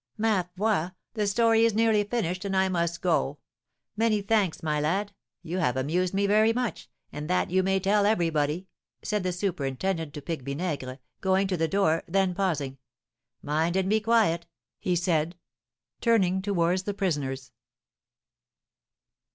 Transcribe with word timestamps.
"Ma 0.17 0.45
foi! 0.57 0.89
The 1.13 1.27
story 1.27 1.63
is 1.63 1.75
nearly 1.75 2.03
finished, 2.03 2.43
and 2.43 2.57
I 2.57 2.69
must 2.69 3.03
go. 3.03 3.37
Many 3.95 4.23
thanks, 4.23 4.63
my 4.63 4.81
lad, 4.81 5.13
you 5.43 5.59
have 5.59 5.77
amused 5.77 6.15
me 6.15 6.25
very 6.25 6.51
much, 6.53 6.89
and 7.11 7.29
that 7.29 7.51
you 7.51 7.61
may 7.61 7.79
tell 7.79 8.07
everybody," 8.07 8.67
said 9.03 9.21
the 9.21 9.31
superintendent 9.31 10.15
to 10.15 10.21
Pique 10.23 10.41
Vinaigre, 10.41 10.97
going 11.21 11.45
to 11.45 11.55
the 11.55 11.67
door; 11.67 12.01
then 12.07 12.33
pausing, 12.33 12.79
"Mind 13.43 13.75
and 13.75 13.87
be 13.91 13.99
quiet," 14.01 14.47
he 14.79 14.95
said, 14.95 15.37
turning 15.99 16.41
towards 16.41 16.81
the 16.81 16.95
prisoners. 16.95 17.51